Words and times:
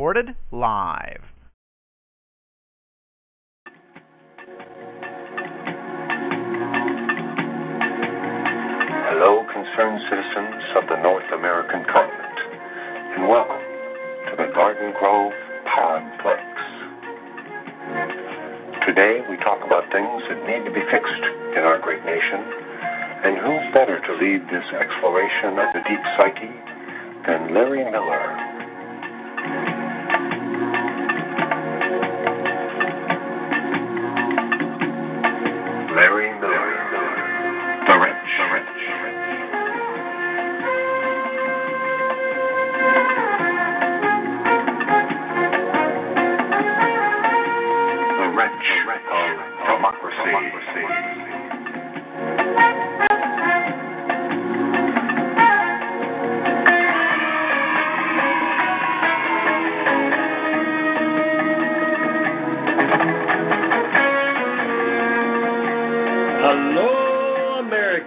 Recorded 0.00 0.34
live. 0.50 1.20
Hello, 9.12 9.44
concerned 9.52 10.00
citizens 10.08 10.64
of 10.80 10.88
the 10.88 10.96
North 11.02 11.28
American 11.36 11.84
continent, 11.92 12.38
and 13.12 13.28
welcome 13.28 13.60
to 14.30 14.36
the 14.40 14.48
Garden 14.54 14.94
Grove 14.98 15.36
Podplex. 15.68 16.48
Today, 18.88 19.20
we 19.28 19.36
talk 19.44 19.60
about 19.66 19.84
things 19.92 20.22
that 20.32 20.40
need 20.48 20.64
to 20.64 20.72
be 20.72 20.80
fixed 20.88 21.24
in 21.52 21.60
our 21.60 21.78
great 21.78 22.00
nation, 22.06 22.40
and 23.28 23.36
who's 23.36 23.74
better 23.74 24.00
to 24.00 24.12
lead 24.16 24.48
this 24.48 24.64
exploration 24.80 25.60
of 25.60 25.68
the 25.76 25.84
deep 25.84 26.00
psyche 26.16 26.56
than 27.28 27.52
Larry 27.52 27.84
Miller? 27.84 28.49
Thank 36.50 36.89
you. 36.89 36.89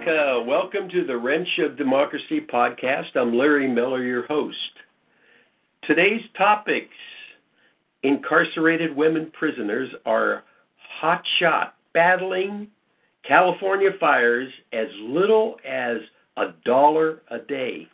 America. 0.04 0.44
Welcome 0.46 0.88
to 0.90 1.04
the 1.04 1.16
Wrench 1.16 1.48
of 1.58 1.76
Democracy 1.76 2.40
podcast. 2.40 3.16
I'm 3.16 3.34
Larry 3.34 3.68
Miller, 3.68 4.02
your 4.02 4.26
host. 4.26 4.56
Today's 5.84 6.22
topics 6.36 6.94
incarcerated 8.02 8.94
women 8.94 9.30
prisoners 9.38 9.90
are 10.04 10.44
hotshot 11.02 11.70
battling 11.92 12.68
California 13.26 13.90
fires 13.98 14.52
as 14.72 14.88
little 15.00 15.56
as 15.66 15.98
a 16.36 16.52
dollar 16.64 17.22
a 17.30 17.38
day. 17.38 17.88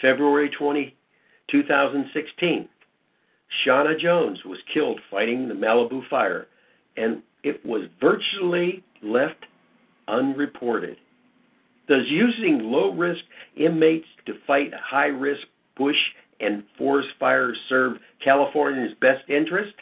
February 0.00 0.50
20, 0.56 0.94
2016. 1.50 2.68
Shawna 3.66 3.98
Jones 3.98 4.38
was 4.44 4.58
killed 4.72 5.00
fighting 5.10 5.48
the 5.48 5.54
Malibu 5.54 6.06
fire, 6.08 6.46
and 6.96 7.22
it 7.42 7.64
was 7.64 7.88
virtually 8.00 8.84
left 9.02 9.44
unreported. 10.06 10.96
Does 11.88 12.06
using 12.08 12.70
low 12.70 12.92
risk 12.92 13.20
inmates 13.56 14.06
to 14.26 14.34
fight 14.46 14.72
high 14.74 15.06
risk 15.06 15.42
bush 15.76 15.96
and 16.40 16.62
forest 16.76 17.08
fires 17.18 17.58
serve 17.68 17.96
California's 18.22 18.94
best 19.00 19.28
interest? 19.28 19.74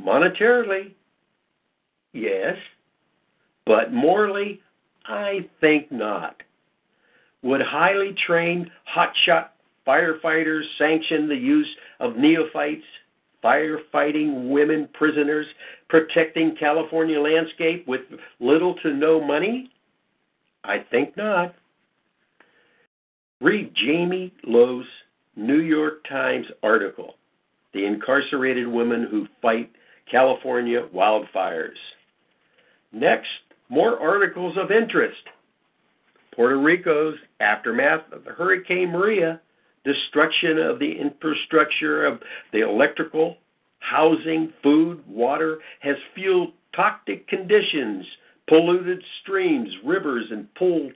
Monetarily, 0.00 0.92
yes, 2.12 2.56
but 3.66 3.92
morally, 3.92 4.62
I 5.06 5.48
think 5.60 5.90
not. 5.90 6.36
Would 7.42 7.60
highly 7.60 8.14
trained 8.26 8.70
hotshot 8.94 9.48
firefighters 9.86 10.62
sanction 10.78 11.28
the 11.28 11.36
use 11.36 11.68
of 11.98 12.16
neophytes, 12.16 12.84
firefighting 13.42 14.50
women 14.50 14.88
prisoners, 14.92 15.46
protecting 15.88 16.54
California 16.56 17.20
landscape 17.20 17.86
with 17.88 18.02
little 18.38 18.74
to 18.76 18.94
no 18.94 19.20
money? 19.20 19.70
I 20.64 20.78
think 20.90 21.16
not. 21.16 21.54
Read 23.40 23.72
Jamie 23.74 24.32
Lowe's 24.44 24.86
New 25.36 25.60
York 25.60 26.04
Times 26.08 26.46
article, 26.62 27.14
The 27.72 27.86
Incarcerated 27.86 28.68
Women 28.68 29.08
Who 29.10 29.26
Fight 29.40 29.70
California 30.10 30.86
Wildfires. 30.94 31.78
Next, 32.92 33.28
more 33.68 33.98
articles 33.98 34.56
of 34.58 34.70
interest. 34.70 35.22
Puerto 36.34 36.58
Rico's 36.58 37.16
aftermath 37.40 38.02
of 38.12 38.24
Hurricane 38.24 38.90
Maria, 38.90 39.40
destruction 39.84 40.58
of 40.58 40.78
the 40.78 40.92
infrastructure 40.92 42.04
of 42.04 42.20
the 42.52 42.60
electrical, 42.60 43.36
housing, 43.78 44.52
food, 44.62 45.02
water 45.08 45.58
has 45.80 45.96
fueled 46.14 46.52
toxic 46.74 47.26
conditions, 47.28 48.04
polluted 48.50 49.00
streams, 49.22 49.70
rivers, 49.84 50.26
and 50.32 50.52
pooled 50.56 50.92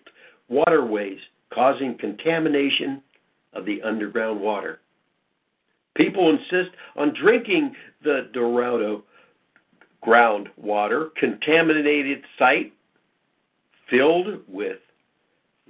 waterways, 0.48 1.20
causing 1.54 1.96
contamination 1.96 3.00
of 3.52 3.64
the 3.64 3.80
underground 3.82 4.40
water. 4.40 4.80
People 5.96 6.30
insist 6.30 6.74
on 6.96 7.14
drinking 7.14 7.72
the 8.02 8.28
Dorado 8.32 9.04
groundwater, 10.04 11.14
contaminated 11.14 12.24
site 12.40 12.72
filled 13.88 14.40
with 14.48 14.78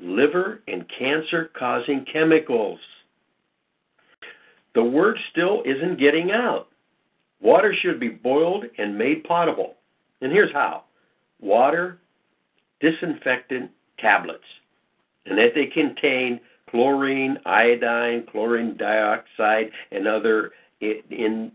liver 0.01 0.63
and 0.67 0.87
cancer 0.99 1.51
causing 1.57 2.07
chemicals. 2.11 2.81
The 4.75 4.83
word 4.83 5.19
still 5.31 5.63
isn't 5.67 6.01
getting 6.01 6.31
out. 6.31 6.69
Water 7.43 7.75
should 7.83 8.01
be 8.01 8.09
boiled 8.09 8.65
and 8.79 8.97
made 8.97 9.23
potable. 9.25 9.75
And 10.23 10.33
here's 10.33 10.53
how 10.53 10.85
water, 11.45 11.99
disinfectant 12.81 13.71
tablets, 13.99 14.45
and 15.27 15.39
that 15.39 15.55
they 15.55 15.67
contain 15.67 16.41
chlorine, 16.71 17.39
iodine, 17.47 18.27
chlorine 18.31 18.77
dioxide, 18.77 19.71
and 19.93 20.09
other 20.09 20.51
infection 20.81 21.55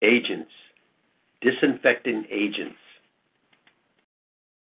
agents, 0.00 0.50
disinfectant 1.40 2.26
agents. 2.30 2.76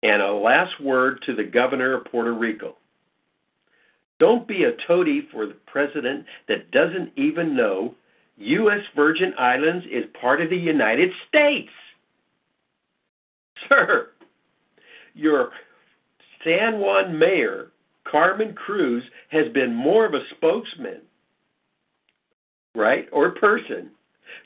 And 0.01 0.21
a 0.21 0.31
last 0.31 0.79
word 0.81 1.21
to 1.25 1.35
the 1.35 1.43
governor 1.43 1.93
of 1.93 2.05
Puerto 2.05 2.33
Rico. 2.33 2.75
Don't 4.17 4.47
be 4.47 4.63
a 4.63 4.73
toady 4.87 5.27
for 5.31 5.45
the 5.45 5.57
president 5.65 6.25
that 6.47 6.71
doesn't 6.71 7.11
even 7.15 7.55
know 7.55 7.95
U.S. 8.37 8.81
Virgin 8.95 9.33
Islands 9.37 9.85
is 9.91 10.05
part 10.19 10.41
of 10.41 10.49
the 10.49 10.57
United 10.57 11.11
States. 11.27 11.69
Sir, 13.69 14.09
your 15.13 15.51
San 16.43 16.79
Juan 16.79 17.17
mayor, 17.17 17.71
Carmen 18.09 18.53
Cruz, 18.53 19.03
has 19.29 19.47
been 19.53 19.73
more 19.73 20.05
of 20.05 20.13
a 20.13 20.25
spokesman, 20.35 21.01
right, 22.75 23.07
or 23.11 23.31
person 23.31 23.91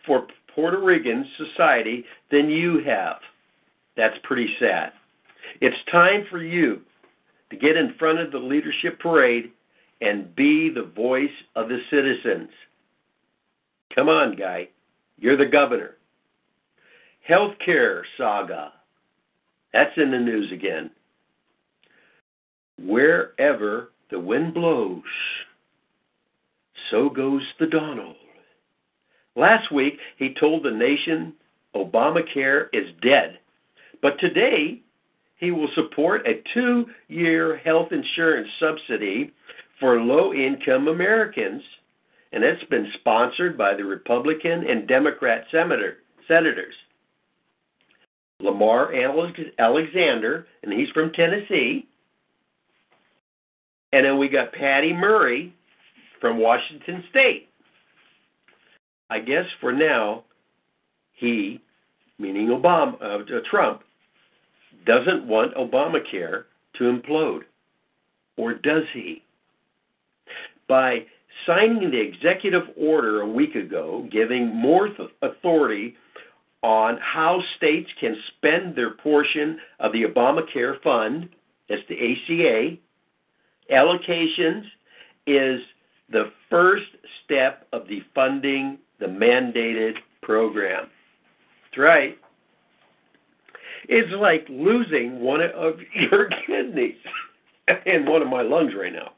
for 0.06 0.28
Puerto 0.54 0.80
Rican 0.80 1.26
society 1.38 2.06
than 2.30 2.50
you 2.50 2.84
have. 2.86 3.18
That's 3.96 4.18
pretty 4.24 4.50
sad. 4.60 4.92
It's 5.62 5.76
time 5.92 6.26
for 6.30 6.42
you 6.42 6.82
to 7.50 7.56
get 7.56 7.78
in 7.78 7.94
front 8.00 8.20
of 8.20 8.32
the 8.32 8.40
leadership 8.40 9.00
parade 9.00 9.52
and 10.02 10.36
be 10.36 10.70
the 10.70 10.92
voice 10.96 11.30
of 11.56 11.70
the 11.70 11.80
citizens. 11.90 12.50
Come 13.94 14.10
on, 14.10 14.36
guy. 14.36 14.70
You're 15.18 15.38
the 15.38 15.46
governor. 15.46 15.98
Healthcare 17.30 18.02
saga. 18.18 18.74
That's 19.74 19.98
in 19.98 20.12
the 20.12 20.20
news 20.20 20.52
again. 20.52 20.92
Wherever 22.80 23.92
the 24.12 24.20
wind 24.20 24.54
blows, 24.54 25.02
so 26.92 27.10
goes 27.10 27.42
the 27.60 27.68
Donald. 27.68 28.16
Last 29.36 29.72
week, 29.72 29.98
he 30.18 30.36
told 30.40 30.64
the 30.64 30.72
nation 30.72 31.34
Obamacare 31.76 32.68
is 32.72 32.94
dead. 33.02 33.40
But 34.02 34.20
today, 34.20 34.82
he 35.38 35.52
will 35.52 35.70
support 35.76 36.28
a 36.28 36.44
two 36.54 36.86
year 37.08 37.58
health 37.58 37.92
insurance 37.92 38.48
subsidy 38.60 39.32
for 39.80 40.00
low 40.00 40.34
income 40.34 40.88
Americans. 40.88 41.64
And 42.32 42.44
it's 42.44 42.64
been 42.66 42.92
sponsored 43.00 43.58
by 43.58 43.76
the 43.76 43.84
Republican 43.84 44.68
and 44.68 44.88
Democrat 44.88 45.46
senator, 45.52 45.98
senators. 46.28 46.76
Lamar 48.40 48.94
Alexander, 49.60 50.48
and 50.64 50.74
he's 50.74 50.90
from 50.90 51.12
Tennessee. 51.14 51.88
And 53.92 54.06
then 54.06 54.18
we 54.18 54.28
got 54.28 54.52
Patty 54.54 54.92
Murray 54.92 55.54
from 56.20 56.40
Washington 56.40 57.04
State. 57.10 57.48
I 59.10 59.20
guess 59.20 59.46
for 59.62 59.72
now, 59.72 60.24
he, 61.14 61.62
meaning 62.18 62.48
Obama, 62.48 62.96
uh, 63.02 63.40
Trump, 63.50 63.84
doesn't 64.86 65.28
want 65.28 65.54
Obamacare 65.56 66.46
to 66.78 66.84
implode. 66.84 67.42
Or 68.38 68.56
does 68.56 68.84
he? 68.94 69.22
By 70.68 71.06
signing 71.46 71.92
the 71.92 72.00
executive 72.00 72.64
order 72.78 73.22
a 73.22 73.28
week 73.28 73.56
ago 73.56 74.08
giving 74.12 74.48
more 74.48 74.90
authority 75.22 75.96
on 76.64 76.98
how 77.02 77.42
states 77.58 77.90
can 78.00 78.16
spend 78.38 78.76
their 78.76 78.92
portion 78.92 79.60
of 79.80 79.92
the 79.92 80.04
Obamacare 80.04 80.82
fund, 80.82 81.30
that's 81.70 81.82
the 81.90 81.96
ACA, 81.96 82.78
allocations 83.72 84.64
is 85.28 85.62
the 86.10 86.32
first 86.50 86.86
step 87.24 87.68
of 87.74 87.84
defunding 87.84 88.78
the 89.00 89.06
mandated 89.06 89.96
program. 90.22 90.88
That's 91.66 91.78
right. 91.78 92.18
It's 93.90 94.12
like 94.14 94.46
losing 94.50 95.20
one 95.20 95.42
of 95.42 95.76
your 95.94 96.30
kidneys 96.48 96.96
and 97.68 98.08
one 98.08 98.22
of 98.22 98.30
my 98.30 98.42
lungs 98.42 98.74
right 98.78 98.94
now. 98.94 99.14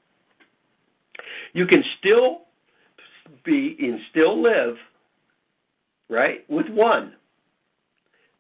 You 1.53 1.67
can 1.67 1.83
still 1.99 2.41
be 3.43 3.75
and 3.79 3.99
still 4.09 4.41
live, 4.41 4.75
right, 6.09 6.49
with 6.49 6.67
one. 6.69 7.13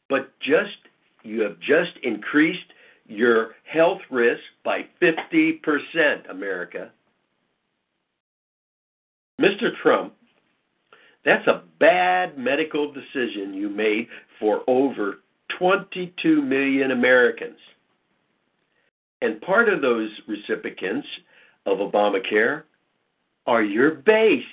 But 0.09 0.31
just 0.39 0.77
you 1.23 1.41
have 1.41 1.59
just 1.59 1.91
increased 2.03 2.71
your 3.07 3.55
health 3.71 4.01
risk 4.09 4.41
by 4.63 4.85
50%, 5.01 6.29
America. 6.29 6.91
Mr. 9.39 9.75
Trump, 9.81 10.13
that's 11.23 11.47
a 11.47 11.63
bad 11.79 12.37
medical 12.37 12.91
decision 12.91 13.53
you 13.53 13.69
made 13.69 14.07
for 14.39 14.61
over 14.67 15.19
22 15.57 16.41
million 16.41 16.91
Americans. 16.91 17.57
And 19.21 19.41
part 19.41 19.69
of 19.69 19.81
those 19.81 20.09
recipients 20.27 21.07
of 21.65 21.79
Obamacare 21.79 22.63
are 23.47 23.63
your 23.63 23.91
base. 23.91 24.43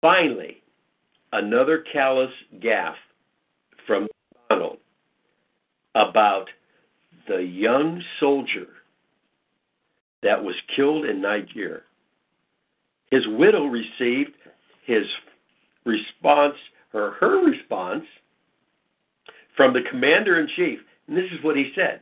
Finally, 0.00 0.62
another 1.32 1.84
callous 1.92 2.30
gaffe 2.58 2.94
from 3.86 4.08
Donald 4.48 4.78
about 5.94 6.48
the 7.28 7.42
young 7.42 8.02
soldier 8.18 8.66
that 10.22 10.42
was 10.42 10.54
killed 10.74 11.04
in 11.04 11.20
Niger. 11.20 11.84
His 13.10 13.26
widow 13.26 13.66
received 13.66 14.32
his 14.86 15.04
response 15.84 16.56
or 16.92 17.12
her 17.20 17.44
response 17.44 18.04
from 19.56 19.72
the 19.72 19.82
commander 19.90 20.40
in 20.40 20.48
chief. 20.56 20.78
And 21.06 21.16
this 21.16 21.30
is 21.32 21.42
what 21.42 21.56
he 21.56 21.72
said. 21.74 22.00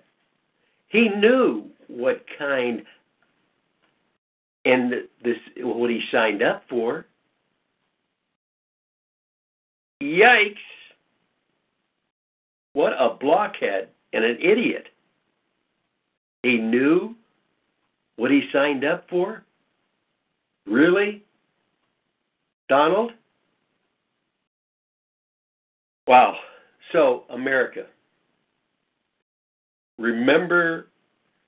He 0.89 1.09
knew 1.09 1.65
what 1.89 2.25
kind 2.39 2.83
and 4.65 4.93
this 5.25 5.37
what 5.59 5.91
he 5.91 6.01
signed 6.13 6.43
up 6.43 6.63
for. 6.69 7.07
Yikes. 10.09 10.57
What 12.73 12.93
a 12.93 13.17
blockhead 13.21 13.89
and 14.13 14.25
an 14.25 14.39
idiot. 14.41 14.87
He 16.43 16.57
knew 16.59 17.15
what 18.17 18.31
he 18.31 18.49
signed 18.53 18.85
up 18.85 19.09
for? 19.11 19.45
Really? 20.67 21.23
Donald? 22.69 23.13
Wow. 26.07 26.37
So, 26.93 27.25
America, 27.31 27.85
remember 29.99 30.89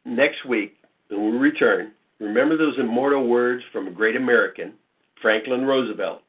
next 0.04 0.44
week 0.44 0.76
when 1.08 1.32
we 1.32 1.38
return, 1.38 1.92
remember 2.18 2.58
those 2.58 2.78
immortal 2.78 3.26
words 3.26 3.62
from 3.72 3.86
a 3.86 3.90
great 3.90 4.16
American, 4.16 4.74
Franklin 5.22 5.64
Roosevelt 5.64 6.22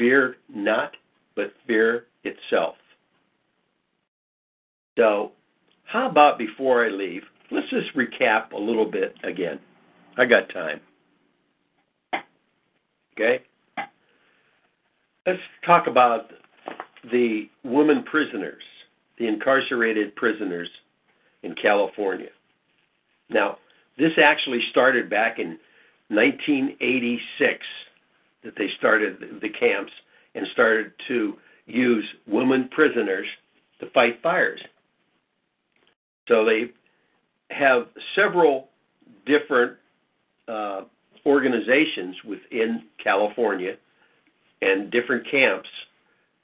fear 0.00 0.36
not, 0.48 0.96
but 1.40 1.52
fear 1.66 2.04
itself. 2.24 2.74
So, 4.98 5.32
how 5.84 6.10
about 6.10 6.38
before 6.38 6.84
I 6.84 6.90
leave, 6.90 7.22
let's 7.50 7.68
just 7.70 7.96
recap 7.96 8.52
a 8.52 8.58
little 8.58 8.84
bit 8.84 9.14
again. 9.24 9.58
I 10.18 10.26
got 10.26 10.52
time. 10.52 10.80
Okay? 13.14 13.42
Let's 15.26 15.40
talk 15.64 15.86
about 15.86 16.30
the 17.10 17.48
women 17.64 18.04
prisoners, 18.04 18.62
the 19.18 19.26
incarcerated 19.26 20.14
prisoners 20.16 20.68
in 21.42 21.54
California. 21.54 22.28
Now, 23.30 23.56
this 23.96 24.12
actually 24.22 24.60
started 24.70 25.08
back 25.08 25.38
in 25.38 25.58
1986 26.08 27.64
that 28.44 28.54
they 28.58 28.68
started 28.78 29.40
the 29.40 29.48
camps 29.48 29.92
and 30.34 30.46
started 30.52 30.92
to 31.08 31.34
use 31.66 32.04
women 32.26 32.68
prisoners 32.70 33.26
to 33.80 33.90
fight 33.90 34.20
fires. 34.22 34.60
So 36.28 36.44
they 36.44 36.70
have 37.50 37.88
several 38.14 38.68
different 39.26 39.76
uh, 40.48 40.82
organizations 41.26 42.16
within 42.26 42.84
California 43.02 43.74
and 44.62 44.90
different 44.90 45.26
camps 45.30 45.68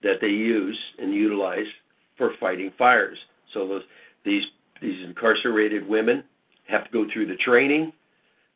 that 0.02 0.16
they 0.20 0.28
use 0.28 0.78
and 0.98 1.14
utilize 1.14 1.66
for 2.16 2.32
fighting 2.40 2.72
fires. 2.78 3.18
So 3.52 3.66
those, 3.66 3.82
these 4.24 4.42
these 4.82 5.04
incarcerated 5.06 5.86
women 5.88 6.22
have 6.68 6.84
to 6.84 6.90
go 6.90 7.06
through 7.12 7.26
the 7.26 7.36
training. 7.36 7.92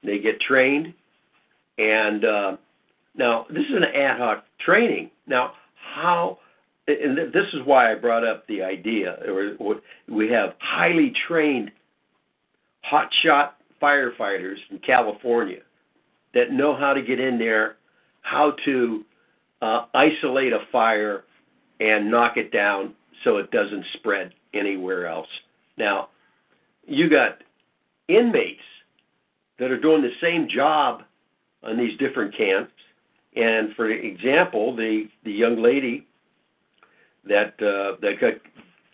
They 0.03 0.19
get 0.19 0.41
trained, 0.41 0.93
and 1.79 2.25
uh, 2.25 2.57
now 3.15 3.47
this 3.49 3.65
is 3.65 3.77
an 3.77 3.85
ad 3.85 4.19
hoc 4.19 4.45
training. 4.65 5.11
Now, 5.27 5.53
how? 5.95 6.39
And 6.87 7.17
this 7.17 7.47
is 7.53 7.61
why 7.65 7.93
I 7.93 7.95
brought 7.95 8.25
up 8.25 8.47
the 8.47 8.63
idea. 8.63 9.19
Or 9.59 9.77
we 10.09 10.29
have 10.31 10.55
highly 10.59 11.13
trained 11.29 11.71
hotshot 12.91 13.51
firefighters 13.81 14.57
in 14.71 14.79
California 14.79 15.61
that 16.35 16.53
know 16.53 16.77
how 16.77 16.93
to 16.93 17.03
get 17.03 17.21
in 17.21 17.39
there, 17.39 17.77
how 18.23 18.55
to 18.65 19.05
uh, 19.63 19.87
isolate 19.95 20.53
a 20.53 20.61
fire 20.73 21.25
and 21.81 22.11
knock 22.11 22.37
it 22.37 22.53
down 22.53 22.95
so 23.25 23.37
it 23.37 23.51
doesn't 23.51 23.85
spread 23.95 24.33
anywhere 24.55 25.07
else. 25.07 25.29
Now, 25.77 26.09
you 26.87 27.09
got 27.09 27.43
inmates 28.09 28.61
that 29.59 29.71
are 29.71 29.81
doing 29.81 30.03
the 30.03 30.11
same 30.21 30.49
job 30.49 31.03
on 31.63 31.77
these 31.77 31.97
different 31.99 32.37
camps. 32.37 32.73
And 33.37 33.75
for 33.77 33.91
example, 33.91 34.75
the 34.75 35.09
the 35.25 35.33
young 35.33 35.63
lady 35.63 36.07
that 37.25 37.55
uh, 37.63 37.97
that 38.01 38.21
got 38.21 38.35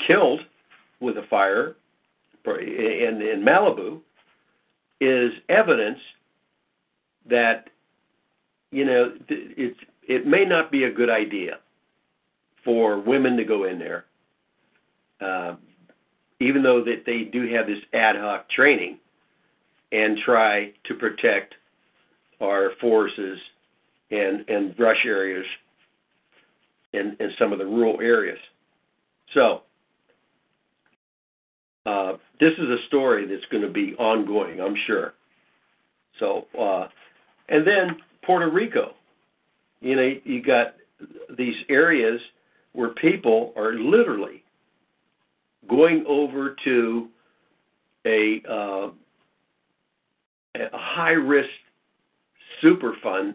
killed 0.07 0.41
with 1.01 1.17
a 1.19 1.27
fire 1.29 1.77
in, 2.47 3.23
in 3.23 3.43
Malibu 3.45 4.01
is 5.01 5.33
evidence 5.49 5.99
that 7.29 7.71
you 8.71 8.85
know 8.85 9.13
it's 9.29 9.79
it 10.09 10.27
may 10.27 10.45
not 10.45 10.71
be 10.71 10.85
a 10.85 10.93
good 10.93 11.11
idea 11.11 11.59
for 12.65 13.01
women 13.01 13.37
to 13.37 13.45
go 13.45 13.65
in 13.65 13.79
there, 13.79 14.05
uh, 15.21 15.57
even 16.41 16.63
though 16.63 16.85
that 16.85 17.05
they 17.07 17.23
do 17.25 17.53
have 17.53 17.67
this 17.67 17.79
ad 17.95 18.17
hoc 18.17 18.49
training 18.51 18.99
and 19.93 20.19
try 20.25 20.73
to 20.85 20.95
protect 20.95 21.55
our 22.41 22.73
forces 22.81 23.39
and 24.11 24.49
and 24.49 24.77
brush 24.77 25.05
areas 25.05 25.45
in, 26.93 27.17
in 27.21 27.31
some 27.39 27.53
of 27.53 27.59
the 27.59 27.67
rural 27.67 28.01
areas. 28.01 28.39
So 29.35 29.63
uh, 31.85 32.15
this 32.41 32.53
is 32.59 32.69
a 32.69 32.79
story 32.89 33.27
that's 33.27 33.45
going 33.51 33.63
to 33.63 33.71
be 33.71 33.95
ongoing, 33.95 34.61
I'm 34.61 34.77
sure. 34.87 35.15
So, 36.19 36.47
uh, 36.59 36.89
and 37.49 37.67
then 37.67 37.97
Puerto 38.25 38.51
Rico, 38.51 38.95
you 39.81 39.95
know, 39.95 40.15
you 40.25 40.43
got 40.43 40.75
these 41.37 41.55
areas 41.69 42.21
where 42.73 42.89
people 42.91 43.53
are 43.57 43.75
literally 43.75 44.43
going 45.69 46.05
over 46.09 46.57
to 46.65 47.09
a, 48.07 48.43
uh, 48.49 48.91
a 50.55 50.69
high 50.73 51.11
risk 51.13 51.51
Superfund 52.63 53.35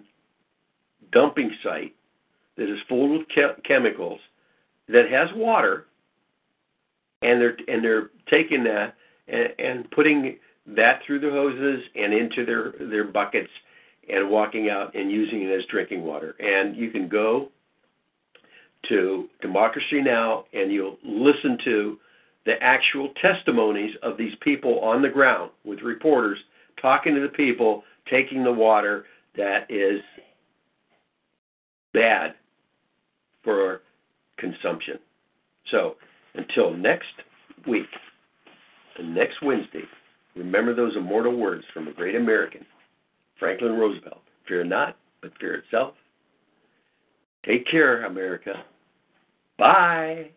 dumping 1.12 1.52
site 1.64 1.94
that 2.58 2.72
is 2.72 2.80
full 2.88 3.20
of 3.20 3.26
chemicals 3.66 4.20
that 4.88 5.10
has 5.10 5.30
water, 5.36 5.86
and 7.22 7.40
they're 7.40 7.58
and 7.68 7.84
they're 7.84 8.10
taking 8.30 8.64
that 8.64 8.96
and, 9.28 9.50
and 9.60 9.92
putting 9.92 10.38
that 10.68 11.02
through 11.06 11.20
the 11.20 11.30
hoses 11.30 11.84
and 11.96 12.14
into 12.14 12.46
their 12.46 12.74
their 12.90 13.06
buckets 13.06 13.50
and 14.10 14.30
walking 14.30 14.70
out 14.70 14.94
and 14.96 15.12
using 15.12 15.44
it 15.44 15.52
as 15.52 15.64
drinking 15.70 16.04
water. 16.04 16.36
And 16.40 16.76
you 16.76 16.92
can 16.92 17.08
go 17.08 17.50
to 18.90 19.28
Democracy 19.42 20.02
Now! 20.02 20.46
and 20.54 20.72
you'll 20.72 20.98
listen 21.04 21.58
to 21.66 21.98
the 22.46 22.62
actual 22.62 23.14
testimonies 23.22 23.96
of 24.02 24.18
these 24.18 24.34
people 24.42 24.80
on 24.80 25.02
the 25.02 25.10
ground 25.10 25.52
with 25.64 25.82
reporters 25.82 26.40
talking 26.82 27.14
to 27.14 27.22
the 27.22 27.30
people 27.30 27.84
taking 28.10 28.44
the 28.44 28.52
water 28.52 29.06
that 29.38 29.70
is 29.70 30.02
bad 31.94 32.36
for 33.44 33.82
consumption. 34.38 35.00
So 35.70 35.96
until 36.36 36.74
next 36.74 37.14
week, 37.68 37.88
and 38.98 39.16
next 39.16 39.42
Wednesday, 39.42 39.84
remember 40.36 40.76
those 40.76 40.96
immortal 40.96 41.36
words 41.36 41.64
from 41.74 41.88
a 41.88 41.94
great 41.94 42.16
American, 42.16 42.66
Franklin 43.40 43.74
Roosevelt. 43.74 44.22
Fear 44.48 44.66
not, 44.66 44.98
but 45.22 45.32
fear 45.40 45.56
itself. 45.56 45.94
Take 47.46 47.66
care, 47.70 48.06
America. 48.06 48.64
Bye. 49.58 50.32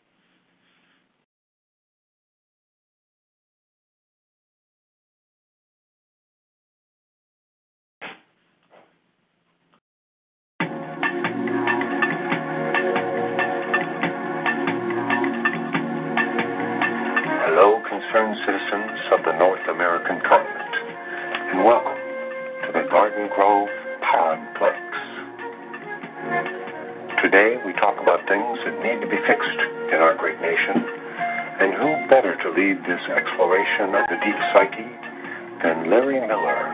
Citizens 18.44 19.00
of 19.12 19.24
the 19.24 19.32
North 19.40 19.64
American 19.72 20.20
continent, 20.20 20.74
and 21.48 21.64
welcome 21.64 21.96
to 22.68 22.76
the 22.76 22.84
Garden 22.92 23.32
Grove 23.32 23.72
Podplex. 24.04 24.84
Today, 27.24 27.56
we 27.64 27.72
talk 27.80 27.96
about 27.96 28.20
things 28.28 28.60
that 28.68 28.76
need 28.84 29.00
to 29.00 29.08
be 29.08 29.16
fixed 29.24 29.60
in 29.88 29.96
our 29.96 30.12
great 30.20 30.36
nation, 30.44 30.76
and 30.76 31.72
who 31.72 31.88
better 32.12 32.36
to 32.36 32.48
lead 32.52 32.84
this 32.84 33.00
exploration 33.16 33.96
of 33.96 34.04
the 34.12 34.20
deep 34.20 34.36
psyche 34.52 34.92
than 35.64 35.88
Larry 35.88 36.20
Miller? 36.20 36.73